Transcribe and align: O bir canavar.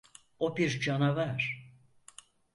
O 0.39 0.49
bir 0.57 0.79
canavar. 0.81 1.47